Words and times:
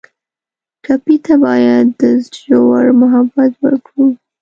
ټپي 0.83 1.15
ته 1.25 1.33
باید 1.43 1.99
ژور 2.43 2.85
محبت 3.01 3.51
ورکړو. 3.63 4.05